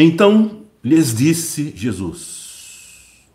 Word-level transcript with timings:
Então 0.00 0.62
lhes 0.82 1.12
disse 1.12 1.72
Jesus: 1.74 3.26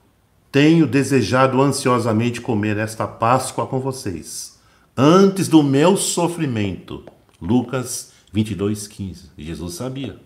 Tenho 0.49 0.87
desejado 0.87 1.61
ansiosamente 1.61 2.39
comer 2.39 2.77
esta 2.77 3.05
Páscoa 3.05 3.67
com 3.67 3.81
vocês, 3.81 4.57
antes 4.95 5.49
do 5.49 5.61
meu 5.61 5.97
sofrimento. 5.97 7.03
Lucas 7.41 8.13
22, 8.31 8.87
15. 8.87 9.31
Jesus 9.37 9.73
sabia. 9.73 10.17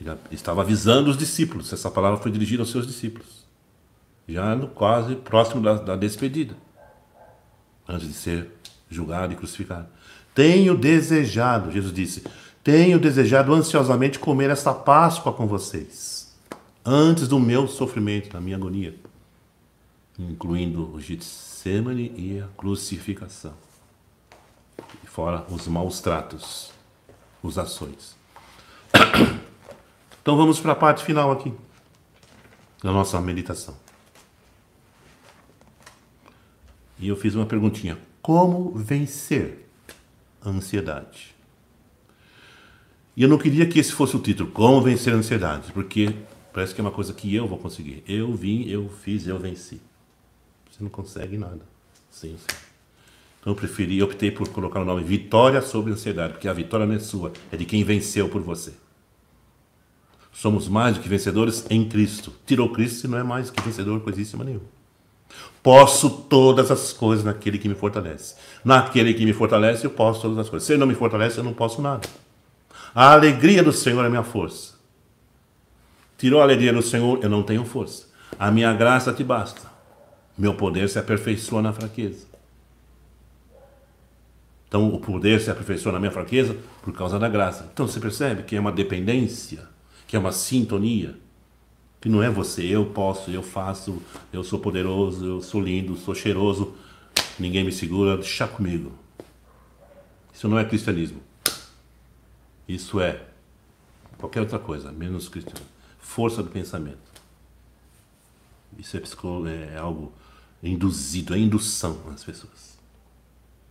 Ele 0.00 0.16
estava 0.30 0.60
avisando 0.60 1.10
os 1.10 1.18
discípulos. 1.18 1.72
Essa 1.72 1.90
palavra 1.90 2.20
foi 2.20 2.30
dirigida 2.30 2.62
aos 2.62 2.70
seus 2.70 2.86
discípulos. 2.86 3.44
Já 4.28 4.54
no 4.54 4.68
quase 4.68 5.16
próximo 5.16 5.60
da, 5.60 5.74
da 5.74 5.96
despedida. 5.96 6.56
Antes 7.88 8.06
de 8.06 8.14
ser 8.14 8.48
julgado 8.88 9.32
e 9.32 9.36
crucificado. 9.36 9.88
Tenho 10.34 10.76
desejado, 10.76 11.72
Jesus 11.72 11.92
disse, 11.92 12.22
tenho 12.62 12.98
desejado 12.98 13.52
ansiosamente 13.52 14.18
comer 14.18 14.50
esta 14.50 14.72
Páscoa 14.72 15.32
com 15.32 15.46
vocês, 15.46 16.32
antes 16.84 17.26
do 17.26 17.40
meu 17.40 17.66
sofrimento, 17.66 18.30
da 18.30 18.40
minha 18.40 18.56
agonia, 18.56 18.94
incluindo 20.18 20.94
o 20.94 21.00
Getsemane 21.00 22.12
e 22.16 22.40
a 22.40 22.46
crucificação, 22.56 23.54
e 25.02 25.06
fora 25.06 25.44
os 25.50 25.66
maus 25.66 26.00
tratos, 26.00 26.72
os 27.42 27.58
ações. 27.58 28.16
Então 30.22 30.36
vamos 30.36 30.60
para 30.60 30.70
a 30.70 30.76
parte 30.76 31.02
final 31.02 31.32
aqui 31.32 31.52
da 32.80 32.92
nossa 32.92 33.20
meditação. 33.20 33.74
E 36.96 37.08
eu 37.08 37.16
fiz 37.16 37.34
uma 37.34 37.44
perguntinha: 37.44 37.98
como 38.22 38.70
vencer 38.70 39.68
a 40.40 40.48
ansiedade? 40.48 41.34
E 43.16 43.22
eu 43.22 43.28
não 43.28 43.36
queria 43.38 43.66
que 43.66 43.78
esse 43.78 43.92
fosse 43.92 44.16
o 44.16 44.20
título, 44.20 44.50
Como 44.50 44.80
Vencer 44.80 45.12
a 45.12 45.16
Ansiedade, 45.16 45.70
porque 45.72 46.14
parece 46.52 46.74
que 46.74 46.80
é 46.80 46.84
uma 46.84 46.90
coisa 46.90 47.12
que 47.12 47.34
eu 47.34 47.46
vou 47.46 47.58
conseguir. 47.58 48.02
Eu 48.08 48.34
vim, 48.34 48.66
eu 48.68 48.88
fiz, 48.88 49.26
eu 49.26 49.38
venci. 49.38 49.80
Você 50.70 50.82
não 50.82 50.90
consegue 50.90 51.36
nada 51.36 51.60
sem 52.10 52.32
você. 52.32 52.46
Então 53.40 53.52
eu 53.52 53.56
preferi, 53.56 53.98
eu 53.98 54.06
optei 54.06 54.30
por 54.30 54.48
colocar 54.48 54.80
o 54.80 54.84
nome 54.84 55.02
Vitória 55.02 55.60
sobre 55.60 55.92
Ansiedade, 55.92 56.34
porque 56.34 56.48
a 56.48 56.52
vitória 56.52 56.86
não 56.86 56.94
é 56.94 56.98
sua, 56.98 57.32
é 57.50 57.56
de 57.56 57.64
quem 57.64 57.84
venceu 57.84 58.28
por 58.28 58.40
você. 58.40 58.72
Somos 60.32 60.66
mais 60.66 60.96
do 60.96 61.02
que 61.02 61.08
vencedores 61.08 61.66
em 61.68 61.86
Cristo. 61.86 62.32
Tirou 62.46 62.70
Cristo 62.70 63.06
e 63.06 63.10
não 63.10 63.18
é 63.18 63.22
mais 63.22 63.50
que 63.50 63.60
vencedor 63.60 64.00
coisíssima 64.00 64.42
nenhuma. 64.42 64.64
Posso 65.62 66.08
todas 66.08 66.70
as 66.70 66.92
coisas 66.92 67.24
naquele 67.24 67.58
que 67.58 67.68
me 67.68 67.74
fortalece. 67.74 68.36
Naquele 68.64 69.12
que 69.12 69.24
me 69.24 69.32
fortalece, 69.32 69.84
eu 69.84 69.90
posso 69.90 70.22
todas 70.22 70.38
as 70.38 70.48
coisas. 70.48 70.66
Se 70.66 70.72
ele 70.72 70.80
não 70.80 70.86
me 70.86 70.94
fortalece, 70.94 71.38
eu 71.38 71.44
não 71.44 71.52
posso 71.52 71.82
nada. 71.82 72.08
A 72.94 73.12
alegria 73.12 73.62
do 73.62 73.72
Senhor 73.72 74.04
é 74.04 74.08
minha 74.08 74.22
força. 74.22 74.74
Tirou 76.18 76.40
a 76.40 76.44
alegria 76.44 76.72
do 76.72 76.82
Senhor, 76.82 77.20
eu 77.22 77.30
não 77.30 77.42
tenho 77.42 77.64
força. 77.64 78.06
A 78.38 78.50
minha 78.50 78.72
graça 78.74 79.12
te 79.12 79.24
basta. 79.24 79.62
Meu 80.36 80.54
poder 80.54 80.88
se 80.88 80.98
aperfeiçoa 80.98 81.62
na 81.62 81.72
fraqueza. 81.72 82.26
Então, 84.68 84.88
o 84.88 84.98
poder 84.98 85.40
se 85.40 85.50
aperfeiçoa 85.50 85.92
na 85.92 85.98
minha 85.98 86.10
fraqueza 86.10 86.56
por 86.82 86.92
causa 86.92 87.18
da 87.18 87.28
graça. 87.28 87.68
Então, 87.72 87.86
você 87.86 87.98
percebe 87.98 88.42
que 88.42 88.56
é 88.56 88.60
uma 88.60 88.72
dependência, 88.72 89.66
que 90.06 90.14
é 90.14 90.18
uma 90.18 90.32
sintonia, 90.32 91.14
que 92.00 92.08
não 92.08 92.22
é 92.22 92.28
você, 92.28 92.62
eu 92.64 92.86
posso, 92.86 93.30
eu 93.30 93.42
faço, 93.42 94.02
eu 94.32 94.44
sou 94.44 94.58
poderoso, 94.58 95.24
eu 95.24 95.40
sou 95.40 95.60
lindo, 95.60 95.96
sou 95.96 96.14
cheiroso, 96.14 96.74
ninguém 97.38 97.64
me 97.64 97.72
segura, 97.72 98.16
deixa 98.16 98.46
comigo. 98.46 98.92
Isso 100.32 100.48
não 100.48 100.58
é 100.58 100.64
cristianismo. 100.64 101.31
Isso 102.72 102.98
é 103.00 103.20
qualquer 104.16 104.40
outra 104.40 104.58
coisa, 104.58 104.90
menos 104.90 105.28
cristiano. 105.28 105.66
Força 105.98 106.42
do 106.42 106.48
pensamento. 106.48 106.96
Isso 108.78 108.96
é, 108.96 109.00
psicó 109.00 109.46
é 109.46 109.76
algo 109.76 110.10
induzido, 110.62 111.34
é 111.34 111.38
indução 111.38 112.00
nas 112.08 112.24
pessoas. 112.24 112.78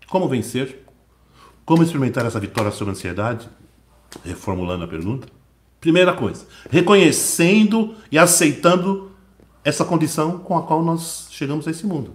Como 0.08 0.30
vencer? 0.30 0.86
Como 1.66 1.82
experimentar 1.82 2.28
essa 2.28 2.40
vitória 2.40 2.70
sobre 2.70 2.92
a 2.92 2.94
ansiedade? 2.94 3.50
Reformulando 4.24 4.84
a 4.84 4.88
pergunta. 4.88 5.28
Primeira 5.80 6.14
coisa, 6.14 6.46
reconhecendo 6.70 7.96
e 8.12 8.20
aceitando 8.20 9.12
essa 9.64 9.84
condição 9.84 10.38
com 10.38 10.56
a 10.56 10.62
qual 10.62 10.84
nós 10.84 11.28
chegamos 11.32 11.68
a 11.68 11.72
esse 11.72 11.88
mundo. 11.88 12.14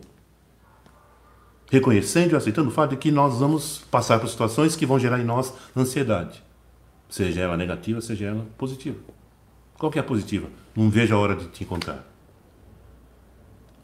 Reconhecendo 1.68 2.34
e 2.34 2.36
aceitando 2.36 2.68
o 2.68 2.72
fato 2.72 2.90
de 2.90 2.96
que 2.96 3.10
nós 3.10 3.40
vamos 3.40 3.78
passar 3.90 4.20
por 4.20 4.28
situações 4.28 4.76
que 4.76 4.86
vão 4.86 5.00
gerar 5.00 5.18
em 5.18 5.24
nós 5.24 5.52
ansiedade 5.76 6.45
seja 7.08 7.40
ela 7.40 7.56
negativa, 7.56 8.00
seja 8.00 8.26
ela 8.26 8.46
positiva. 8.58 8.98
Qual 9.78 9.90
que 9.92 9.98
é 9.98 10.00
a 10.00 10.04
positiva? 10.04 10.48
Não 10.74 10.90
vejo 10.90 11.14
a 11.14 11.18
hora 11.18 11.36
de 11.36 11.48
te 11.48 11.64
encontrar. 11.64 12.04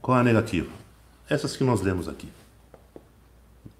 Qual 0.01 0.17
é 0.17 0.21
a 0.21 0.25
negativa? 0.25 0.71
Essas 1.29 1.57
que 1.57 1.65
nós 1.65 1.81
lemos 1.81 2.09
aqui. 2.09 2.29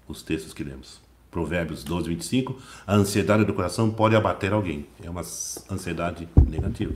Os 0.07 0.21
textos 0.21 0.53
que 0.53 0.63
lemos. 0.63 1.01
Provérbios 1.29 1.83
12, 1.83 2.09
25. 2.09 2.61
A 2.85 2.93
ansiedade 2.93 3.43
do 3.43 3.53
coração 3.53 3.91
pode 3.91 4.15
abater 4.15 4.53
alguém. 4.53 4.87
É 5.03 5.09
uma 5.09 5.21
ansiedade 5.21 6.29
negativa. 6.47 6.93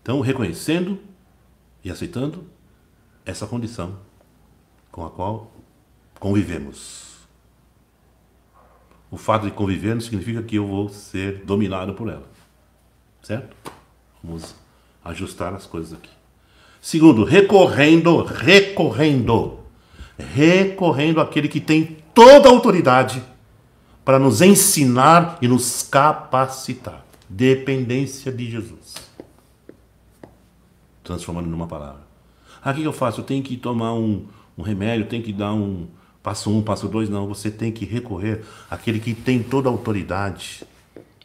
Então, 0.00 0.20
reconhecendo 0.20 0.98
e 1.82 1.90
aceitando 1.90 2.46
essa 3.24 3.46
condição 3.46 3.98
com 4.92 5.04
a 5.04 5.10
qual 5.10 5.52
convivemos. 6.20 7.13
O 9.14 9.16
fato 9.16 9.44
de 9.44 9.52
conviver 9.52 9.94
não 9.94 10.00
significa 10.00 10.42
que 10.42 10.56
eu 10.56 10.66
vou 10.66 10.88
ser 10.88 11.44
dominado 11.44 11.94
por 11.94 12.08
ela. 12.08 12.28
Certo? 13.22 13.54
Vamos 14.20 14.56
ajustar 15.04 15.54
as 15.54 15.66
coisas 15.66 15.92
aqui. 15.92 16.10
Segundo, 16.80 17.22
recorrendo, 17.22 18.24
recorrendo, 18.24 19.60
recorrendo 20.18 21.20
àquele 21.20 21.46
que 21.46 21.60
tem 21.60 21.98
toda 22.12 22.48
a 22.48 22.50
autoridade 22.50 23.22
para 24.04 24.18
nos 24.18 24.42
ensinar 24.42 25.38
e 25.40 25.46
nos 25.46 25.84
capacitar. 25.84 27.04
Dependência 27.28 28.32
de 28.32 28.50
Jesus. 28.50 28.96
Transformando 31.04 31.48
numa 31.48 31.68
palavra. 31.68 32.02
Ah, 32.60 32.72
o 32.72 32.74
que 32.74 32.82
eu 32.82 32.92
faço? 32.92 33.20
Eu 33.20 33.24
tenho 33.24 33.44
que 33.44 33.56
tomar 33.56 33.94
um, 33.94 34.26
um 34.58 34.62
remédio, 34.62 35.06
tenho 35.06 35.22
que 35.22 35.32
dar 35.32 35.54
um, 35.54 35.86
passo 36.24 36.50
um, 36.50 36.62
passo 36.62 36.88
dois, 36.88 37.10
não. 37.10 37.28
Você 37.28 37.50
tem 37.50 37.70
que 37.70 37.84
recorrer 37.84 38.42
àquele 38.70 38.98
que 38.98 39.14
tem 39.14 39.42
toda 39.42 39.68
a 39.68 39.72
autoridade 39.72 40.64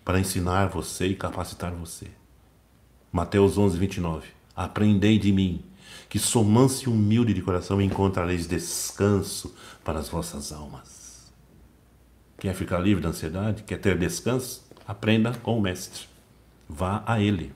para 0.04 0.20
ensinar 0.20 0.68
você 0.68 1.08
e 1.08 1.16
capacitar 1.16 1.72
você. 1.72 2.08
Mateus 3.12 3.58
11, 3.58 3.78
29. 3.78 4.28
Aprendei 4.54 5.18
de 5.18 5.32
mim, 5.32 5.64
que 6.10 6.20
sou 6.20 6.44
manso 6.44 6.90
e 6.90 6.94
humilde 6.94 7.34
de 7.34 7.42
coração 7.42 7.82
e 7.82 7.86
encontrareis 7.86 8.46
descanso 8.46 9.56
para 9.86 10.00
as 10.00 10.10
vossas 10.10 10.52
almas. 10.52 11.32
Quer 12.38 12.54
ficar 12.54 12.80
livre 12.80 13.02
da 13.02 13.10
ansiedade? 13.10 13.64
Quer 13.64 13.78
ter 13.78 13.98
descanso? 13.98 14.68
Aprenda 14.86 15.32
com 15.32 15.58
o 15.58 15.62
Mestre. 15.62 16.08
Vá 16.68 17.04
a 17.06 17.22
Ele. 17.22 17.54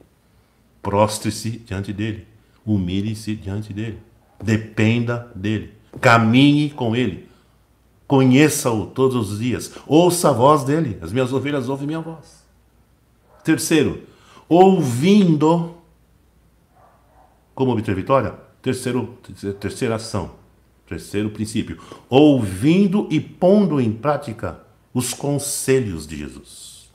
Prostre-se 0.82 1.52
diante 1.52 1.92
dele. 1.92 2.26
Humilhe-se 2.66 3.36
diante 3.36 3.74
dele. 3.74 4.00
Dependa 4.42 5.30
dele. 5.36 5.74
Caminhe 6.00 6.70
com 6.70 6.96
ele. 6.96 7.33
Conheça-o 8.14 8.86
todos 8.86 9.32
os 9.32 9.40
dias. 9.40 9.74
Ouça 9.88 10.30
a 10.30 10.32
voz 10.32 10.64
dele. 10.64 11.00
As 11.02 11.12
minhas 11.12 11.34
ovelhas 11.34 11.68
ouvem 11.68 11.88
minha 11.88 12.00
voz. 12.00 12.46
Terceiro, 13.44 14.04
ouvindo. 14.48 15.74
Como 17.56 17.72
obter 17.72 17.96
vitória? 17.96 18.36
Terceiro, 18.62 19.18
terceira 19.60 19.96
ação. 19.96 20.36
Terceiro 20.88 21.32
princípio. 21.32 21.82
Ouvindo 22.08 23.08
e 23.10 23.20
pondo 23.20 23.82
em 23.82 23.92
prática 23.92 24.60
os 24.94 25.12
conselhos 25.12 26.06
de 26.06 26.16
Jesus. 26.16 26.92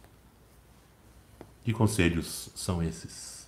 Que 1.64 1.73
conselhos 1.73 2.49
são 2.55 2.81
esses? 2.81 3.44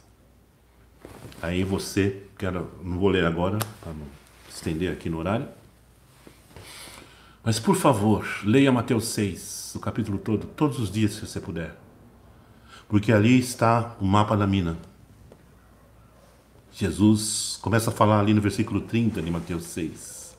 Aí 1.40 1.62
você, 1.62 2.24
quero, 2.36 2.68
não 2.82 2.98
vou 2.98 3.10
ler 3.10 3.24
agora, 3.24 3.60
para 3.80 3.92
não 3.92 4.06
estender 4.48 4.90
aqui 4.90 5.08
no 5.08 5.18
horário. 5.18 5.59
Mas 7.42 7.58
por 7.58 7.74
favor, 7.74 8.26
leia 8.44 8.70
Mateus 8.70 9.06
6, 9.08 9.72
o 9.74 9.80
capítulo 9.80 10.18
todo, 10.18 10.46
todos 10.46 10.78
os 10.78 10.90
dias 10.90 11.12
se 11.12 11.26
você 11.26 11.40
puder. 11.40 11.74
Porque 12.86 13.12
ali 13.12 13.38
está 13.38 13.96
o 14.00 14.04
mapa 14.04 14.36
da 14.36 14.46
mina. 14.46 14.76
Jesus 16.72 17.58
começa 17.62 17.90
a 17.90 17.92
falar 17.92 18.20
ali 18.20 18.34
no 18.34 18.40
versículo 18.40 18.82
30 18.82 19.22
de 19.22 19.30
Mateus 19.30 19.64
6. 19.64 20.36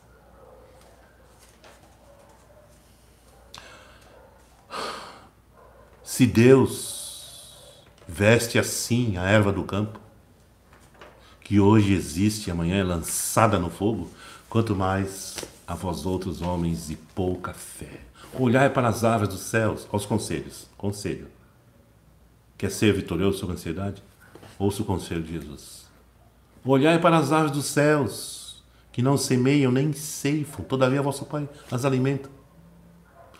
Se 6.03 6.27
Deus 6.27 7.83
veste 8.07 8.59
assim 8.59 9.17
a 9.17 9.23
erva 9.23 9.51
do 9.51 9.63
campo, 9.63 9.99
que 11.39 11.59
hoje 11.59 11.93
existe 11.93 12.47
e 12.47 12.51
amanhã 12.51 12.77
é 12.77 12.83
lançada 12.83 13.57
no 13.57 13.69
fogo, 13.69 14.09
quanto 14.51 14.75
mais 14.75 15.37
a 15.65 15.73
vós 15.73 16.05
outros 16.05 16.41
homens 16.41 16.87
de 16.87 16.97
pouca 17.15 17.53
fé. 17.53 18.01
Olhai 18.37 18.69
para 18.69 18.89
as 18.89 19.01
aves 19.01 19.29
dos 19.29 19.39
céus, 19.39 19.87
aos 19.89 20.05
conselhos, 20.05 20.67
conselho. 20.77 21.27
Quer 22.57 22.69
ser 22.69 22.93
vitorioso 22.93 23.37
sobre 23.37 23.55
a 23.55 23.57
ansiedade? 23.57 24.03
Ouça 24.59 24.81
o 24.81 24.85
conselho 24.85 25.23
de 25.23 25.31
Jesus. 25.31 25.85
Olhai 26.65 26.99
para 26.99 27.17
as 27.17 27.31
aves 27.31 27.53
dos 27.53 27.65
céus, 27.65 28.61
que 28.91 29.01
não 29.01 29.15
semeiam 29.15 29.71
nem 29.71 29.93
ceifam, 29.93 30.65
todavia 30.65 31.01
vosso 31.01 31.23
Pai 31.23 31.47
as 31.71 31.85
alimenta. 31.85 32.29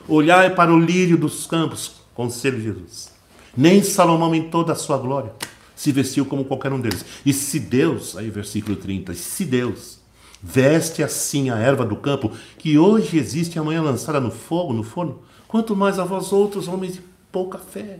Olhai 0.07 0.55
para 0.55 0.73
o 0.73 0.79
lírio 0.79 1.17
dos 1.17 1.45
campos, 1.45 1.91
conselho 2.13 2.55
de 2.55 2.63
Jesus. 2.63 3.13
Nem 3.55 3.83
Salomão 3.83 4.33
em 4.33 4.49
toda 4.49 4.71
a 4.71 4.77
sua 4.77 4.97
glória 4.97 5.33
se 5.75 5.91
vestiu 5.91 6.25
como 6.25 6.45
qualquer 6.45 6.71
um 6.71 6.79
deles. 6.79 7.03
E 7.25 7.33
se 7.33 7.59
Deus, 7.59 8.15
aí 8.15 8.29
versículo 8.29 8.77
30, 8.77 9.13
se 9.13 9.43
Deus 9.43 10.00
veste 10.41 11.03
assim 11.03 11.49
a 11.49 11.57
erva 11.57 11.85
do 11.85 11.95
campo, 11.95 12.31
que 12.57 12.77
hoje 12.77 13.17
existe 13.17 13.55
e 13.55 13.59
amanhã 13.59 13.81
lançada 13.81 14.19
no 14.19 14.31
fogo, 14.31 14.73
no 14.73 14.83
forno, 14.83 15.21
quanto 15.47 15.75
mais 15.75 15.99
a 15.99 16.03
vós 16.03 16.31
outros, 16.31 16.67
homens 16.67 16.93
de 16.93 17.01
pouca 17.31 17.57
fé. 17.57 17.99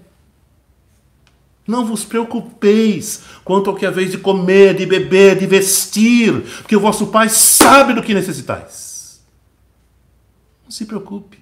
Não 1.67 1.85
vos 1.85 2.03
preocupeis 2.03 3.23
quanto 3.43 3.69
ao 3.69 3.75
que 3.75 3.85
é 3.85 3.91
vez 3.91 4.11
de 4.11 4.17
comer, 4.17 4.75
de 4.75 4.85
beber, 4.85 5.38
de 5.38 5.45
vestir, 5.45 6.41
porque 6.57 6.75
o 6.75 6.79
vosso 6.79 7.07
Pai 7.07 7.29
sabe 7.29 7.93
do 7.93 8.01
que 8.01 8.13
necessitais. 8.13 9.23
Não 10.63 10.71
se 10.71 10.85
preocupe. 10.85 11.39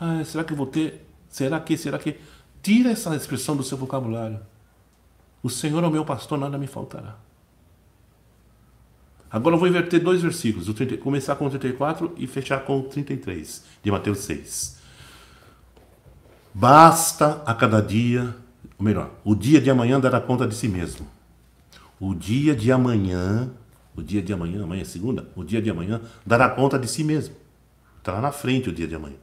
Ah, 0.00 0.22
será 0.24 0.42
que 0.42 0.52
eu 0.52 0.56
vou 0.56 0.66
ter? 0.66 1.06
Será 1.28 1.60
que? 1.60 1.76
Será 1.76 1.98
que? 1.98 2.18
Tira 2.62 2.90
essa 2.90 3.14
expressão 3.14 3.56
do 3.56 3.62
seu 3.62 3.76
vocabulário. 3.76 4.40
O 5.42 5.50
Senhor 5.50 5.82
é 5.82 5.86
o 5.86 5.90
meu 5.90 6.04
pastor, 6.04 6.38
nada 6.38 6.56
me 6.56 6.66
faltará. 6.66 7.16
Agora 9.32 9.56
eu 9.56 9.58
vou 9.58 9.66
inverter 9.66 9.98
dois 10.02 10.20
versículos, 10.20 10.72
30, 10.74 10.98
começar 10.98 11.34
com 11.36 11.46
o 11.46 11.50
34 11.50 12.12
e 12.18 12.26
fechar 12.26 12.60
com 12.64 12.80
o 12.80 12.82
33, 12.82 13.64
de 13.82 13.90
Mateus 13.90 14.18
6. 14.18 14.76
Basta 16.52 17.42
a 17.46 17.54
cada 17.54 17.80
dia, 17.80 18.36
ou 18.78 18.84
melhor, 18.84 19.10
o 19.24 19.34
dia 19.34 19.58
de 19.58 19.70
amanhã 19.70 19.98
dará 19.98 20.20
conta 20.20 20.46
de 20.46 20.54
si 20.54 20.68
mesmo. 20.68 21.06
O 21.98 22.14
dia 22.14 22.54
de 22.54 22.70
amanhã, 22.70 23.50
o 23.96 24.02
dia 24.02 24.20
de 24.20 24.34
amanhã, 24.34 24.64
amanhã 24.64 24.82
é 24.82 24.84
segunda, 24.84 25.26
o 25.34 25.42
dia 25.42 25.62
de 25.62 25.70
amanhã 25.70 26.02
dará 26.26 26.50
conta 26.50 26.78
de 26.78 26.86
si 26.86 27.02
mesmo. 27.02 27.34
Está 28.00 28.12
lá 28.12 28.20
na 28.20 28.32
frente 28.32 28.68
o 28.68 28.72
dia 28.72 28.86
de 28.86 28.94
amanhã. 28.94 29.16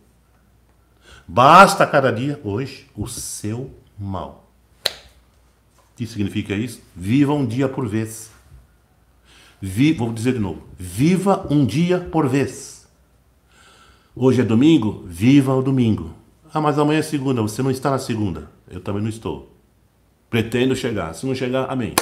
Basta 1.27 1.83
a 1.83 1.87
cada 1.87 2.11
dia, 2.11 2.41
hoje, 2.43 2.87
o 2.95 3.07
seu 3.07 3.69
mal. 3.95 4.49
O 4.87 5.97
que 5.97 6.07
significa 6.07 6.55
isso? 6.55 6.81
Viva 6.95 7.31
um 7.31 7.45
dia 7.45 7.69
por 7.69 7.87
vez. 7.87 8.31
Vi, 9.61 9.93
vou 9.93 10.13
dizer 10.13 10.33
de 10.33 10.39
novo. 10.39 10.63
Viva 10.77 11.45
um 11.49 11.65
dia 11.65 11.99
por 11.99 12.27
vez. 12.27 12.87
Hoje 14.15 14.41
é 14.41 14.43
domingo? 14.43 15.03
Viva 15.05 15.53
o 15.53 15.61
domingo. 15.61 16.13
Ah, 16.53 16.61
mas 16.61 16.79
amanhã 16.79 16.99
é 16.99 17.03
segunda. 17.03 17.41
Você 17.41 17.61
não 17.61 17.71
está 17.71 17.91
na 17.91 17.99
segunda. 17.99 18.49
Eu 18.69 18.79
também 18.79 19.01
não 19.01 19.09
estou. 19.09 19.53
Pretendo 20.29 20.75
chegar. 20.75 21.13
Se 21.13 21.25
não 21.25 21.35
chegar, 21.35 21.65
amém. 21.69 21.93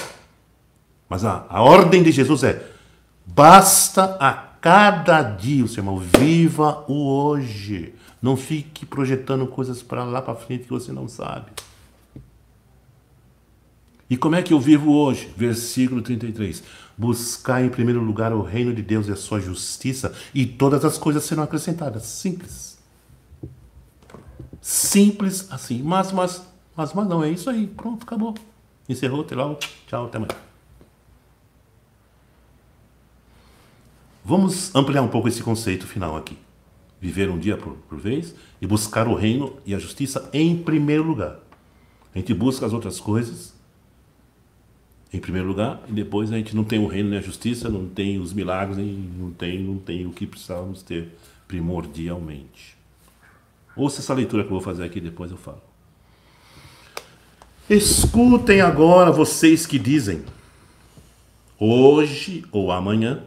Mas 1.09 1.25
a, 1.25 1.45
a 1.49 1.61
ordem 1.61 2.03
de 2.03 2.11
Jesus 2.11 2.43
é: 2.43 2.65
basta 3.25 4.17
a 4.19 4.33
cada 4.33 5.21
dia, 5.21 5.63
o 5.63 5.67
Senhor, 5.67 5.99
viva 5.99 6.83
o 6.87 7.07
hoje. 7.07 7.93
Não 8.21 8.35
fique 8.35 8.85
projetando 8.85 9.47
coisas 9.47 9.81
para 9.81 10.03
lá 10.03 10.21
para 10.21 10.35
frente 10.35 10.63
que 10.63 10.69
você 10.69 10.91
não 10.91 11.07
sabe. 11.07 11.51
E 14.09 14.15
como 14.15 14.35
é 14.35 14.41
que 14.41 14.53
eu 14.53 14.59
vivo 14.59 14.93
hoje? 14.93 15.29
Versículo 15.35 16.01
33. 16.01 16.63
Buscar 16.97 17.63
em 17.63 17.69
primeiro 17.69 18.01
lugar 18.01 18.33
o 18.33 18.41
reino 18.41 18.73
de 18.73 18.81
Deus 18.81 19.07
e 19.07 19.11
a 19.11 19.15
sua 19.15 19.39
justiça, 19.39 20.15
e 20.33 20.45
todas 20.45 20.85
as 20.85 20.97
coisas 20.97 21.23
serão 21.23 21.43
acrescentadas. 21.43 22.03
Simples. 22.03 22.77
Simples 24.61 25.51
assim. 25.51 25.83
Mas, 25.83 26.11
mas, 26.11 26.41
mas, 26.75 26.93
mas 26.93 27.07
não, 27.07 27.23
é 27.23 27.29
isso 27.29 27.49
aí. 27.49 27.67
Pronto, 27.67 28.03
acabou. 28.03 28.35
Encerrou, 28.87 29.21
até 29.21 29.35
logo. 29.35 29.59
Tchau, 29.87 30.05
até 30.05 30.17
amanhã. 30.17 30.35
Vamos 34.23 34.73
ampliar 34.75 35.01
um 35.01 35.07
pouco 35.07 35.27
esse 35.27 35.43
conceito 35.43 35.85
final 35.85 36.15
aqui. 36.15 36.37
Viver 36.99 37.29
um 37.29 37.37
dia 37.37 37.57
por, 37.57 37.73
por 37.89 37.99
vez 37.99 38.33
e 38.61 38.67
buscar 38.67 39.07
o 39.07 39.15
reino 39.15 39.55
e 39.65 39.75
a 39.75 39.79
justiça 39.79 40.29
em 40.33 40.57
primeiro 40.57 41.03
lugar. 41.03 41.39
A 42.13 42.17
gente 42.17 42.33
busca 42.33 42.65
as 42.65 42.73
outras 42.73 42.99
coisas 42.99 43.56
em 45.13 45.19
primeiro 45.19 45.47
lugar, 45.47 45.81
e 45.87 45.91
depois 45.91 46.31
a 46.31 46.37
gente 46.37 46.55
não 46.55 46.63
tem 46.63 46.79
o 46.79 46.87
reino 46.87 47.09
nem 47.09 47.19
a 47.19 47.21
justiça, 47.21 47.69
não 47.69 47.87
tem 47.87 48.19
os 48.19 48.33
milagres, 48.33 48.77
nem, 48.77 48.87
não, 48.87 49.31
tem, 49.31 49.59
não 49.59 49.77
tem 49.77 50.05
o 50.05 50.11
que 50.11 50.27
precisamos 50.27 50.81
ter 50.81 51.15
primordialmente. 51.47 52.75
Ouça 53.75 54.01
essa 54.01 54.13
leitura 54.13 54.43
que 54.43 54.47
eu 54.47 54.55
vou 54.55 54.61
fazer 54.61 54.83
aqui, 54.83 54.99
depois 54.99 55.31
eu 55.31 55.37
falo. 55.37 55.61
Escutem 57.69 58.61
agora 58.61 59.11
vocês 59.11 59.65
que 59.65 59.79
dizem: 59.79 60.23
hoje 61.59 62.43
ou 62.51 62.71
amanhã 62.71 63.23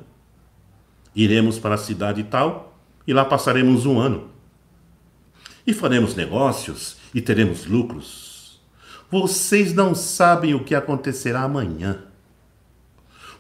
iremos 1.15 1.59
para 1.59 1.75
a 1.75 1.79
cidade 1.79 2.25
tal 2.25 2.79
e 3.07 3.13
lá 3.13 3.25
passaremos 3.25 3.87
um 3.87 3.99
ano. 3.99 4.29
E 5.67 5.73
faremos 5.73 6.15
negócios 6.15 6.97
e 7.15 7.21
teremos 7.21 7.67
lucros 7.67 8.30
vocês 9.11 9.73
não 9.73 9.95
sabem 9.95 10.55
o 10.55 10.65
que 10.65 10.75
acontecerá 10.75 11.43
amanhã. 11.43 12.05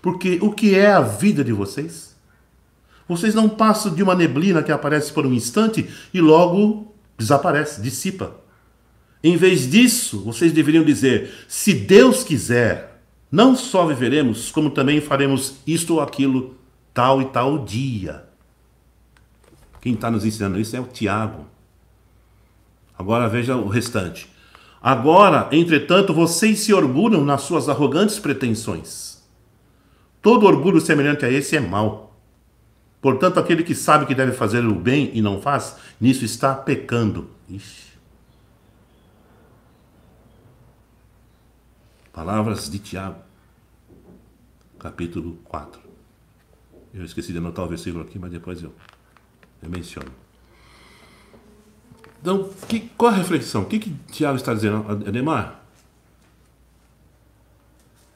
Porque 0.02 0.38
o 0.40 0.52
que 0.52 0.74
é 0.74 0.90
a 0.90 1.00
vida 1.00 1.44
de 1.44 1.52
vocês? 1.52 2.16
Vocês 3.08 3.34
não 3.34 3.48
passam 3.48 3.94
de 3.94 4.02
uma 4.02 4.14
neblina 4.14 4.62
que 4.62 4.72
aparece 4.72 5.12
por 5.12 5.26
um 5.26 5.32
instante 5.32 5.88
e 6.12 6.20
logo 6.20 6.94
desaparece, 7.18 7.80
dissipa. 7.82 8.36
Em 9.22 9.36
vez 9.36 9.70
disso, 9.70 10.22
vocês 10.22 10.52
deveriam 10.52 10.84
dizer: 10.84 11.30
se 11.46 11.74
Deus 11.74 12.24
quiser, 12.24 13.02
não 13.30 13.54
só 13.54 13.86
viveremos, 13.86 14.50
como 14.50 14.70
também 14.70 15.00
faremos 15.00 15.56
isto 15.66 15.94
ou 15.94 16.00
aquilo, 16.00 16.56
tal 16.94 17.20
e 17.20 17.26
tal 17.26 17.64
dia. 17.64 18.24
Quem 19.80 19.94
está 19.94 20.10
nos 20.10 20.24
ensinando 20.24 20.58
isso 20.58 20.76
é 20.76 20.80
o 20.80 20.86
Tiago. 20.86 21.46
Agora 22.98 23.28
veja 23.28 23.56
o 23.56 23.68
restante. 23.68 24.28
Agora, 24.82 25.48
entretanto, 25.52 26.14
vocês 26.14 26.60
se 26.60 26.72
orgulham 26.72 27.22
nas 27.24 27.42
suas 27.42 27.68
arrogantes 27.68 28.18
pretensões. 28.18 29.22
Todo 30.22 30.46
orgulho 30.46 30.80
semelhante 30.80 31.24
a 31.24 31.30
esse 31.30 31.56
é 31.56 31.60
mau. 31.60 32.18
Portanto, 33.00 33.38
aquele 33.38 33.62
que 33.62 33.74
sabe 33.74 34.06
que 34.06 34.14
deve 34.14 34.32
fazer 34.32 34.64
o 34.64 34.74
bem 34.74 35.10
e 35.14 35.20
não 35.20 35.40
faz, 35.40 35.76
nisso 36.00 36.24
está 36.24 36.54
pecando. 36.54 37.30
Ixi. 37.48 37.90
Palavras 42.12 42.68
de 42.68 42.78
Tiago, 42.78 43.20
capítulo 44.78 45.38
4. 45.44 45.80
Eu 46.92 47.04
esqueci 47.04 47.32
de 47.32 47.38
anotar 47.38 47.64
o 47.64 47.68
versículo 47.68 48.02
aqui, 48.02 48.18
mas 48.18 48.30
depois 48.30 48.62
eu, 48.62 48.74
eu 49.62 49.70
menciono. 49.70 50.10
Então, 52.20 52.50
que, 52.68 52.80
qual 52.96 53.12
a 53.12 53.16
reflexão? 53.16 53.62
O 53.62 53.66
que, 53.66 53.78
que 53.78 53.90
Tiago 54.12 54.36
está 54.36 54.52
dizendo, 54.52 54.84
Ademar? 55.06 55.60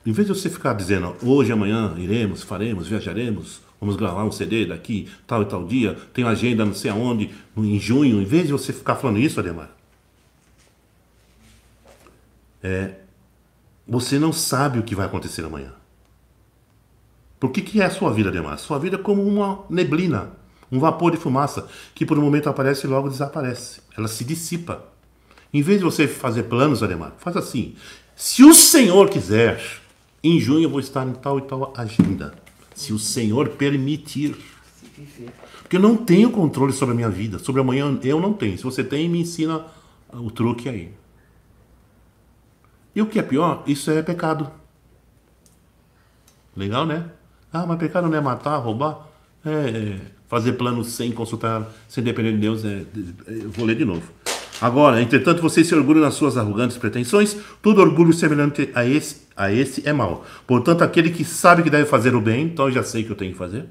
Em 0.04 0.12
vez 0.12 0.28
de 0.28 0.34
você 0.34 0.50
ficar 0.50 0.74
dizendo 0.74 1.16
hoje, 1.22 1.50
amanhã, 1.50 1.94
iremos, 1.96 2.42
faremos, 2.42 2.86
viajaremos, 2.86 3.62
vamos 3.80 3.96
gravar 3.96 4.24
um 4.24 4.32
CD 4.32 4.66
daqui, 4.66 5.08
tal 5.26 5.42
e 5.42 5.46
tal 5.46 5.66
dia, 5.66 5.94
tem 6.12 6.24
agenda 6.24 6.64
não 6.64 6.74
sei 6.74 6.90
aonde, 6.90 7.34
em 7.56 7.80
junho, 7.80 8.20
em 8.20 8.24
vez 8.24 8.46
de 8.46 8.52
você 8.52 8.72
ficar 8.72 8.96
falando 8.96 9.18
isso, 9.18 9.40
Ademar, 9.40 9.70
é, 12.62 12.96
você 13.88 14.18
não 14.18 14.32
sabe 14.32 14.78
o 14.78 14.82
que 14.82 14.94
vai 14.94 15.06
acontecer 15.06 15.42
amanhã. 15.42 15.72
Por 17.40 17.50
que, 17.50 17.62
que 17.62 17.80
é 17.80 17.86
a 17.86 17.90
sua 17.90 18.12
vida, 18.12 18.28
Ademar? 18.28 18.58
Sua 18.58 18.78
vida 18.78 18.96
é 18.96 18.98
como 18.98 19.26
uma 19.26 19.64
neblina 19.70 20.32
um 20.74 20.80
vapor 20.80 21.12
de 21.12 21.16
fumaça 21.16 21.68
que 21.94 22.04
por 22.04 22.18
um 22.18 22.22
momento 22.22 22.48
aparece 22.48 22.86
e 22.86 22.90
logo 22.90 23.08
desaparece. 23.08 23.80
Ela 23.96 24.08
se 24.08 24.24
dissipa. 24.24 24.84
Em 25.52 25.62
vez 25.62 25.78
de 25.78 25.84
você 25.84 26.08
fazer 26.08 26.44
planos, 26.44 26.82
Ademar, 26.82 27.14
faz 27.18 27.36
assim. 27.36 27.76
Se 28.16 28.42
o 28.42 28.52
Senhor 28.52 29.08
quiser, 29.08 29.60
em 30.22 30.40
junho 30.40 30.64
eu 30.64 30.70
vou 30.70 30.80
estar 30.80 31.06
em 31.06 31.12
tal 31.12 31.38
e 31.38 31.42
tal 31.42 31.72
agenda. 31.76 32.34
Se 32.74 32.92
o 32.92 32.98
Senhor 32.98 33.50
permitir. 33.50 34.36
Porque 35.62 35.76
eu 35.76 35.80
não 35.80 35.96
tenho 35.96 36.30
controle 36.30 36.72
sobre 36.72 36.92
a 36.92 36.96
minha 36.96 37.10
vida. 37.10 37.38
Sobre 37.38 37.60
amanhã 37.60 37.98
eu 38.02 38.20
não 38.20 38.32
tenho. 38.32 38.56
Se 38.58 38.64
você 38.64 38.82
tem, 38.82 39.08
me 39.08 39.20
ensina 39.20 39.64
o 40.12 40.30
truque 40.30 40.68
aí. 40.68 40.92
E 42.94 43.02
o 43.02 43.06
que 43.06 43.18
é 43.18 43.22
pior, 43.22 43.62
isso 43.66 43.90
é 43.90 44.02
pecado. 44.02 44.50
Legal, 46.56 46.86
né? 46.86 47.10
Ah, 47.52 47.66
mas 47.66 47.78
pecado 47.78 48.08
não 48.08 48.16
é 48.16 48.20
matar, 48.20 48.56
roubar? 48.58 49.08
É, 49.44 49.50
é 49.50 50.00
fazer 50.34 50.54
planos 50.54 50.88
sem 50.88 51.12
consultar, 51.12 51.72
sem 51.86 52.02
depender 52.02 52.32
de 52.32 52.38
Deus. 52.38 52.64
É, 52.64 52.82
eu 53.28 53.50
vou 53.50 53.64
ler 53.64 53.76
de 53.76 53.84
novo. 53.84 54.02
Agora, 54.60 55.00
entretanto, 55.00 55.40
vocês 55.40 55.68
se 55.68 55.74
orgulham 55.76 56.02
nas 56.02 56.14
suas 56.14 56.36
arrogantes 56.36 56.76
pretensões, 56.76 57.36
todo 57.62 57.80
orgulho 57.80 58.12
semelhante 58.12 58.68
a 58.74 58.84
esse, 58.84 59.22
a 59.36 59.52
esse 59.52 59.88
é 59.88 59.92
mau. 59.92 60.26
Portanto, 60.44 60.82
aquele 60.82 61.10
que 61.10 61.24
sabe 61.24 61.62
que 61.62 61.70
deve 61.70 61.86
fazer 61.86 62.16
o 62.16 62.20
bem, 62.20 62.46
então 62.46 62.66
eu 62.66 62.72
já 62.72 62.82
sei 62.82 63.04
que 63.04 63.10
eu 63.10 63.14
tenho 63.14 63.30
que 63.30 63.38
fazer, 63.38 63.66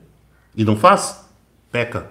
e 0.55 0.63
não 0.63 0.77
faz, 0.77 1.25
peca. 1.69 2.09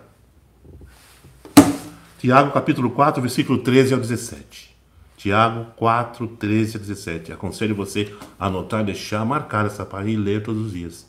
Tiago 2.19 2.53
capítulo 2.53 2.91
4, 2.91 3.23
versículo 3.23 3.59
13 3.59 3.95
ao 3.95 4.01
17. 4.01 4.77
Tiago 5.17 5.73
4, 5.77 6.29
13 6.29 6.77
a 6.77 6.81
17. 6.81 7.33
Aconselho 7.33 7.75
você 7.75 8.15
a 8.39 8.49
anotar, 8.49 8.85
deixar, 8.85 9.25
marcar 9.25 9.65
essa 9.65 9.87
página 9.87 10.11
e 10.11 10.17
ler 10.17 10.43
todos 10.43 10.67
os 10.67 10.73
dias. 10.73 11.07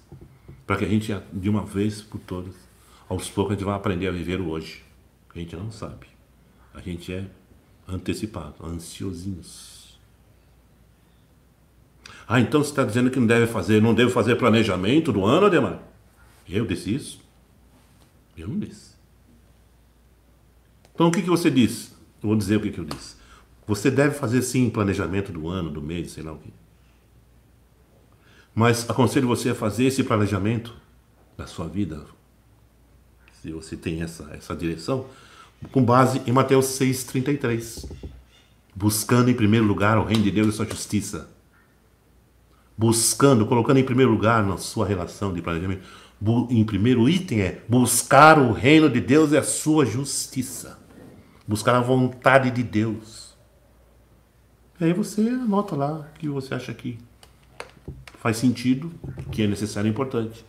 Para 0.65 0.77
que 0.77 0.85
a 0.85 0.87
gente, 0.87 1.13
de 1.33 1.49
uma 1.49 1.65
vez 1.65 2.01
por 2.01 2.19
todas, 2.19 2.62
aos 3.13 3.29
poucos, 3.29 3.53
a 3.53 3.55
gente 3.55 3.65
vai 3.65 3.75
aprender 3.75 4.07
a 4.07 4.11
viver 4.11 4.41
hoje. 4.41 4.83
A 5.33 5.39
gente 5.39 5.55
não 5.55 5.71
sabe. 5.71 6.07
A 6.73 6.81
gente 6.81 7.13
é 7.13 7.25
antecipado, 7.87 8.55
ansiosinhos. 8.65 9.99
Ah, 12.27 12.39
então 12.39 12.63
você 12.63 12.69
está 12.69 12.83
dizendo 12.83 13.11
que 13.11 13.19
não 13.19 13.27
deve 13.27 13.47
fazer, 13.47 13.81
não 13.81 13.93
deve 13.93 14.11
fazer 14.11 14.35
planejamento 14.35 15.11
do 15.11 15.25
ano, 15.25 15.45
Ademar? 15.45 15.79
Eu 16.47 16.65
disse 16.65 16.93
isso? 16.93 17.19
Eu 18.37 18.47
não 18.47 18.59
disse. 18.59 18.93
Então 20.93 21.07
o 21.07 21.11
que, 21.11 21.21
que 21.21 21.29
você 21.29 21.51
disse? 21.51 21.91
Eu 22.21 22.29
vou 22.29 22.35
dizer 22.35 22.57
o 22.57 22.61
que, 22.61 22.71
que 22.71 22.79
eu 22.79 22.85
disse. 22.85 23.15
Você 23.67 23.91
deve 23.91 24.15
fazer 24.15 24.41
sim 24.41 24.69
planejamento 24.69 25.31
do 25.31 25.47
ano, 25.47 25.69
do 25.69 25.81
mês, 25.81 26.11
sei 26.11 26.23
lá 26.23 26.33
o 26.33 26.37
quê. 26.37 26.49
Mas 28.55 28.89
aconselho 28.89 29.27
você 29.27 29.49
a 29.49 29.55
fazer 29.55 29.85
esse 29.85 30.03
planejamento 30.03 30.75
da 31.37 31.47
sua 31.47 31.67
vida, 31.67 32.05
se 33.43 33.51
você 33.51 33.75
tem 33.75 34.01
essa, 34.01 34.29
essa 34.31 34.55
direção, 34.55 35.05
com 35.73 35.83
base 35.83 36.21
em 36.25 36.31
Mateus 36.31 36.65
6,33. 36.79 37.91
Buscando 38.73 39.29
em 39.29 39.33
primeiro 39.33 39.65
lugar 39.65 39.97
o 39.97 40.05
reino 40.05 40.23
de 40.23 40.31
Deus 40.31 40.47
e 40.47 40.51
sua 40.53 40.65
justiça. 40.65 41.29
Buscando, 42.77 43.45
colocando 43.45 43.79
em 43.79 43.83
primeiro 43.83 44.11
lugar 44.11 44.45
na 44.45 44.57
sua 44.57 44.87
relação 44.87 45.33
de 45.33 45.41
planejamento, 45.41 45.83
em 46.49 46.63
primeiro 46.63 47.09
item 47.09 47.41
é 47.41 47.61
buscar 47.67 48.39
o 48.39 48.53
reino 48.53 48.89
de 48.89 49.01
Deus 49.01 49.33
e 49.33 49.37
a 49.37 49.43
sua 49.43 49.85
justiça. 49.85 50.79
Buscar 51.45 51.75
a 51.75 51.81
vontade 51.81 52.49
de 52.49 52.63
Deus. 52.63 53.35
E 54.79 54.85
aí 54.85 54.93
você 54.93 55.19
anota 55.19 55.75
lá 55.75 55.91
o 55.91 56.17
que 56.17 56.29
você 56.29 56.53
acha 56.53 56.73
que 56.73 56.97
faz 58.19 58.37
sentido, 58.37 58.89
que 59.33 59.43
é 59.43 59.47
necessário 59.47 59.89
e 59.89 59.91
importante. 59.91 60.45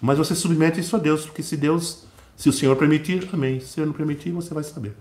Mas 0.00 0.18
você 0.18 0.36
submete 0.36 0.78
isso 0.78 0.94
a 0.94 1.00
Deus, 1.00 1.26
porque 1.26 1.42
se 1.42 1.56
Deus, 1.56 2.06
se 2.38 2.48
o 2.48 2.52
Senhor 2.52 2.76
permitir, 2.76 3.28
amém. 3.32 3.58
Se 3.58 3.80
Ele 3.80 3.86
não 3.86 3.92
permitir, 3.92 4.30
você 4.30 4.54
vai 4.54 4.62
saber. 4.62 4.94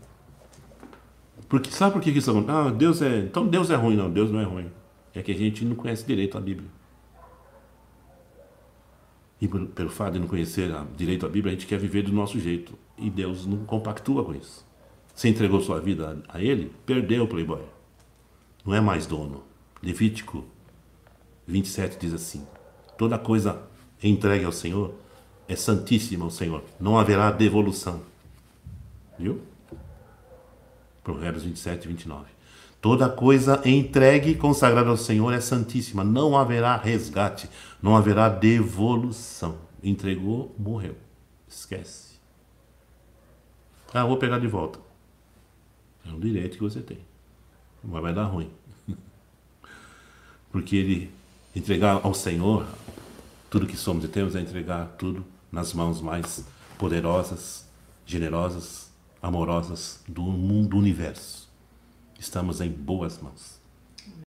Porque 1.48 1.70
sabe 1.70 1.94
por 1.94 2.01
que 2.01 2.10
isso 2.10 2.32
acontece? 2.32 2.58
Ah, 2.58 2.72
Deus 2.72 3.00
é. 3.00 3.20
Então 3.20 3.48
Deus 3.48 3.70
é 3.70 3.75
ruim, 3.75 3.96
não. 3.96 4.10
Deus 4.10 4.32
não 4.32 4.39
é 4.39 4.44
ruim. 4.44 4.72
É 5.13 5.22
que 5.22 5.32
a 5.32 5.36
gente 5.36 5.63
não 5.63 5.75
conhece 5.75 6.03
direito 6.03 6.36
a 6.36 6.41
Bíblia. 6.41 6.67
E 9.39 9.48
pelo 9.48 9.89
fato 9.91 10.13
de 10.13 10.20
não 10.20 10.27
conhecer 10.27 10.72
direito 10.98 11.27
a 11.27 11.29
Bíblia, 11.29 11.53
a 11.53 11.56
gente 11.56 11.67
quer 11.67 11.77
viver 11.77 12.01
do 12.01 12.12
nosso 12.12 12.39
jeito. 12.39 12.74
E 12.98 13.08
Deus 13.08 13.46
não 13.46 13.65
compactua 13.65 14.25
com 14.25 14.34
isso. 14.34 14.65
Você 15.13 15.29
entregou 15.29 15.62
sua 15.62 15.79
vida 15.79 16.20
a 16.27 16.41
Ele, 16.41 16.72
perdeu 16.88 17.25
o 17.25 17.27
Playboy. 17.27 17.62
Não 18.65 18.74
é 18.74 18.82
mais 18.82 19.06
dono. 19.06 19.44
Levítico 19.84 20.44
27 21.46 22.00
diz 22.00 22.15
assim: 22.15 22.48
toda 22.98 23.20
coisa 23.20 23.62
entregue 24.01 24.44
ao 24.44 24.51
Senhor 24.51 24.96
é 25.48 25.56
santíssima 25.56 26.25
ao 26.25 26.32
Senhor. 26.32 26.63
Não 26.80 26.98
haverá 27.00 27.32
devolução. 27.32 28.01
Viu? 29.18 29.42
Provérbios 31.04 31.44
27, 31.44 31.88
29. 31.88 32.25
Toda 32.82 33.10
coisa 33.10 33.62
entregue 33.66 34.32
e 34.32 34.36
consagrada 34.36 34.89
ao 34.89 34.98
Senhor 34.98 35.34
é 35.34 35.39
santíssima. 35.39 36.04
Não 36.04 36.38
haverá 36.38 36.75
resgate. 36.75 37.50
Não 37.82 37.96
haverá 37.96 38.30
devolução. 38.30 39.58
Entregou, 39.82 40.54
morreu. 40.60 40.96
Esquece. 41.48 42.18
Ah, 43.94 44.06
vou 44.06 44.18
pegar 44.18 44.39
de 44.39 44.48
volta. 44.48 44.80
É 46.06 46.10
um 46.10 46.20
direito 46.20 46.58
que 46.58 46.63
você 46.63 46.82
tem. 46.82 47.00
Mas 47.84 48.01
vai 48.01 48.13
dar 48.13 48.25
ruim. 48.25 48.51
Porque 50.51 50.75
ele 50.75 51.12
entregar 51.56 52.01
ao 52.04 52.13
Senhor 52.13 52.68
tudo 53.50 53.66
que 53.66 53.77
somos 53.77 54.04
e 54.04 54.08
temos 54.08 54.36
é 54.36 54.42
entregar 54.42 54.86
tudo 54.98 55.25
nas 55.58 55.74
mãos 55.74 56.00
mais 56.02 56.46
poderosas, 56.78 57.68
generosas, 58.06 58.92
amorosas 59.20 60.04
do 60.08 60.22
mundo, 60.22 60.70
do 60.70 60.78
universo. 60.78 61.50
Estamos 62.20 62.62
em 62.62 62.70
boas 62.70 63.20
mãos. 63.20 63.57